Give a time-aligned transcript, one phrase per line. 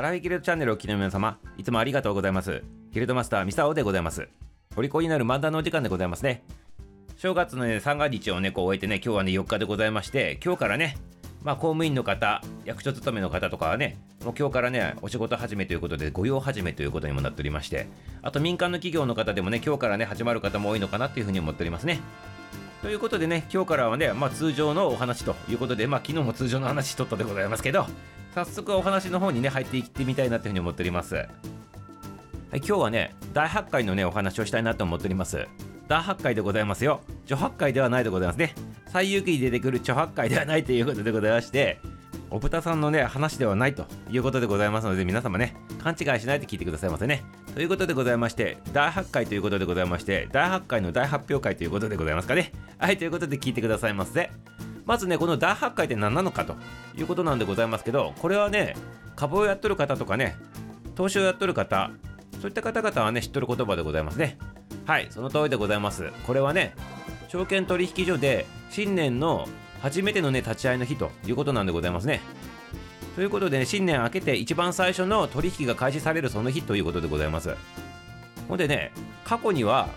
[0.00, 2.62] アラフィギルドチャンネルをお聞きの皆様、いつもありがとうございます。
[2.90, 4.30] ギルドマスターミサオでございます。
[4.74, 6.42] お利口になる漫談のお時間でございますね。
[7.18, 10.96] 正月のね、三が日をね、こう終えてね、今日はね、4日でございまして、今日からね、
[11.42, 17.86] まあ、公務員の方、役所勤めの方とかはね、もう今日からね、お仕事始めということで、御用始めということにもなっておりまして、
[18.22, 22.00] あと民間の企業の方でもね、今日からね、始まる方も多いのかなというふうに思っておりますね。
[22.80, 27.84] ということでね、今日からはね、まあ、通常のお話ということで、まあ、昨日も通常の話しとったでございますけど、
[28.34, 31.14] 早速お話の方にね、入っていってみたいなというふうに思っております。
[31.14, 31.26] はい、
[32.58, 35.46] 今日はね、第8回のね、お話をしたいなと思っております。
[35.88, 37.00] 第8回でございますよ。
[37.26, 38.54] 序8回ではないでございますね。
[38.86, 41.80] 最有機に出てくる序8回ではないということでございまして、
[42.30, 47.24] お豚さんのね、話ではないということでございますので、皆様ね、勘違いしないで聞いてくださいませね。
[47.54, 52.52] ということでございまして、第8回ということでございまして、第8回の大発表会ということでございますかね。
[52.78, 54.30] はい、ということで聞いてくださいませ。
[54.86, 56.56] まずね、この第8回って何なのかと
[56.96, 58.76] いうことなんでございますけど、これはね、
[59.16, 60.36] 株をやっとる方とかね、
[60.94, 61.90] 投資をやっとる方、
[62.40, 64.38] そういった方々はね、知っとる言葉でございますね。
[64.86, 66.10] はい、その通りでございます。
[66.26, 66.74] これはね、
[67.28, 69.46] 証券取引所で新年の
[69.82, 72.20] 初めてのね、立ち会いの日ということなんでございますね。
[73.14, 77.54] ということで、ね、新年明けて一番最初の取引が開始されるその日ということでございます。
[78.48, 78.92] ほんでね、
[79.24, 79.88] 過去には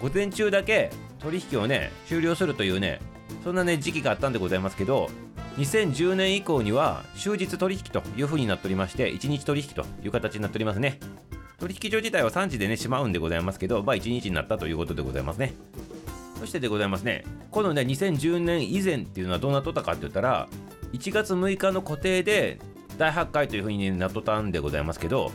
[0.00, 3.00] 午前中だけ取引をね、終了するというね、
[3.44, 5.10] そんなね、時期があったんでございますけど、
[5.58, 11.00] 2010年以降には終日取引という風になっておりまして、1日取引という形になっておりますね。
[11.58, 15.54] 取引所自体は3時でね、しまうんでございますけど、まあ1日になったということでございますね。
[16.38, 20.48] そしてでございますね、このね、2010年以前っていうのはどうなっとったかって言ったら、
[20.92, 22.60] 1月6日の固定で
[22.96, 25.32] 第8回という風になっとったんでございますけど、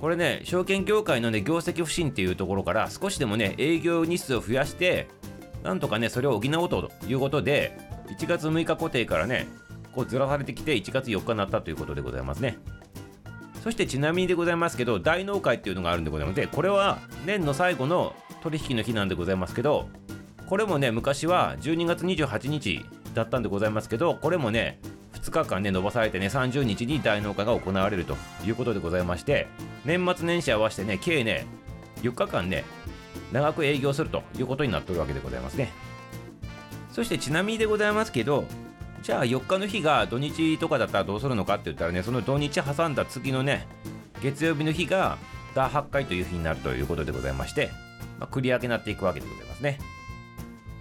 [0.00, 5.08] これね、証券業界のね、業績不振っていうところから少しでもね、営業日数を増やして、
[5.62, 7.76] なんとかね、それを補おうということで、
[8.08, 9.46] 1月6日固定からね、
[9.92, 12.58] こうずらされてきて1月4日になったということでございますね。
[13.62, 19.88] そしてちなみにでございますけど、大納会っていうのがあるんでございまして、これは年の最後の取引の日なんでございますけど、
[20.46, 24.80] これもね、昔は12月28日だったんでございますけど、これもね、
[25.12, 29.46] 2日間ね、伸ばされてね、30日に大納会が行われるということでございまして、
[29.84, 31.46] 年末年始合わせてね、計ね、
[32.02, 32.64] 4日間ね、
[33.32, 35.72] 長く営業するということになっておるわけでございますね。
[36.92, 38.44] そしてちなみにでございますけど、
[39.02, 43.66] じゃあ4日の日が土日とかだったらどうするのかって言ったらね、その土日挟んだ次のね、
[44.22, 45.16] 月曜日の日が
[45.54, 47.70] 第8回という日になるということでございまして、
[48.18, 49.78] まあ、繰り上げになっていくわけでございますね。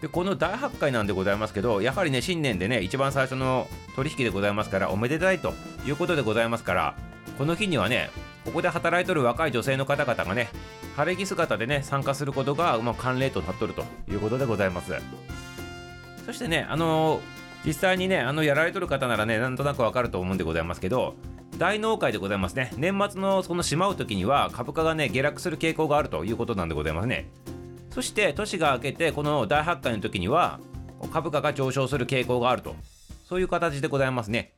[0.00, 5.54] で、この第8回なんでございますけど、やはりね、新年でね、一番最初の取引でございますから、おめでたいと
[5.86, 6.94] いうことでございますから、
[7.38, 8.10] この日にはね、
[8.44, 10.48] ここで働いとる若い女性の方々がね、
[10.96, 14.92] 晴れ着姿でね、参加することが、まあ、慣例となっとるということでございます。
[16.24, 17.36] そしてね、あのー
[17.66, 21.16] 実際にね、あのやられとる方ならね、なんとなくわかると思うんでございますけど、
[21.58, 22.72] 大納会でございますね。
[22.76, 27.28] 年末のそのしまう時には株価がね、下落する傾向があるということなんでございますね。
[27.90, 30.60] そして年が明けて、この大発会の時には
[31.12, 32.76] 株価が上昇する傾向があると。
[33.28, 34.52] そういう形でございますね。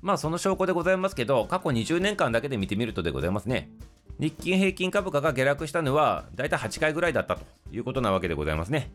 [0.00, 3.70] まあその証拠でございますけど、過去20年間だけで見てみるとでございますね。
[4.18, 7.42] 日経平均株価が下落したのは、だいたい8回ぐらいだったと
[7.72, 8.90] いうことなわけでございますね。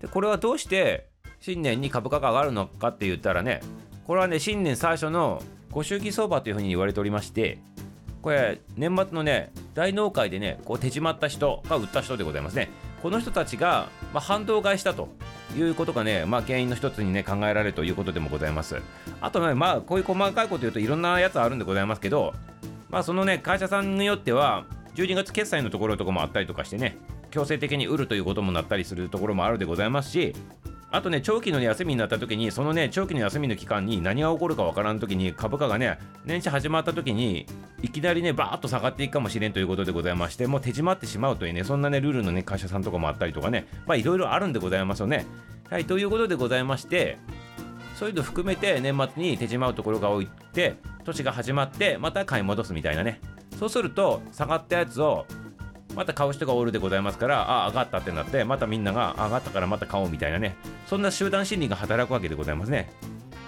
[0.00, 1.08] で、これはどうして
[1.40, 3.60] 新年に株価が上がるのかって言ったらね、
[4.06, 7.58] これはね、新年最初のご祝儀相場というふうに言われておりまして、
[8.22, 12.70] これ、年末のね、大納会でね、こう手締まった人が売った人でございますね。
[13.02, 15.08] この人たちが、まあ、反動買いしたと
[15.54, 18.80] いうことがね、まあ、原因の一つにね、考えられるということでもございます。
[19.20, 22.32] あとね、まあ、こういう細かいこと言うといろんなやつあるんでございますけど、
[22.94, 26.96] まあ、そのね、会社さんによっては、12月決済のところとかもあったりとかしてね、
[27.32, 30.32] 強制的に売るということもなったりするところもあるでございますし、
[30.92, 37.46] あとね、長期の休みになった時に、そのね、長期の休みの期間に何が起こるかわからん時に、株価がね、年始始まった時に、
[37.82, 45.26] いきなりね、バーッと下がっていくかもしれんということでございまして、もう手締まってしまうというね、そんなね、ルールのね、会社さんとかもあったりとかね、まあ、いろいろあるんでございますよね。
[45.68, 47.18] はい、ということでございまして、
[47.94, 53.20] そういうの含めて年末に手締まうところが多いって、年が始まって、また買い戻すみたいなね。
[53.58, 55.26] そうすると、下がったやつを、
[55.94, 62.90] また買う人がおるでございますから、あ、上がったってなって、またみんなが上がったからまた買おうみたいなね、そんな集団心理が働くわけでございますね。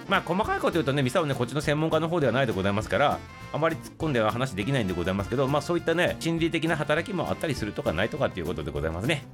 [0.08, 3.18] まあ、細かいこと言うとね、ミサオね、こっちの専門家の方ではないでございますから、
[3.52, 9.24] あまり突っ込んでは話できないんでございますけど、まあ、そういったね、心理的な働きもあったりするとかないとかっていうことでございますね。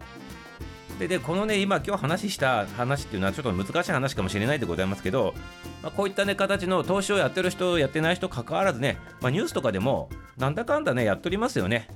[1.02, 5.34] で、で、このね、今今日話した話っていうのはちょっと難しい話かもしれないでございますけど、
[5.82, 10.08] まあ、こういったね、形の投資をやってる人、やってない人関わらずね、まあ、ニュースとかでも、
[10.38, 11.88] なんだかんだね、やっとりますよね。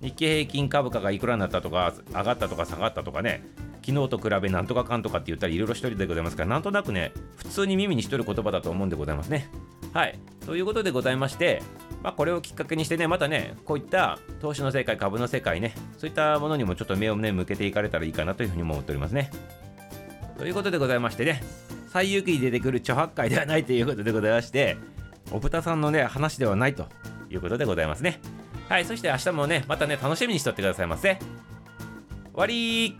[0.00, 3.42] 日経平均株価がいくらになったとか、上がったとか下がったとかね、
[3.84, 9.50] 昨日と比べなんとかかんとかって言ったりいろいろ一人でございますから、なんとなくね、普通に耳にしとる言葉だと思うんでございますね。
[9.96, 11.62] はいということでございまして
[12.02, 19.32] まあ、これをきっかけにしてね、またね、こういった投資の世界、株の世界ね、そういったものにもちょっと目をね、向けていかれたらいいかなというふうに思っておりますね。
[20.38, 21.42] ということでございましてね、
[21.88, 24.76] 最有機に出てくる著白会ではないということでございまして、
[25.32, 26.86] お豚さんのね、話ではないと
[27.28, 28.20] いうことでございますね。
[28.68, 31.18] はい、そして明日もね、またね、楽しみにしとってくださいませ。
[31.18, 32.96] 終わり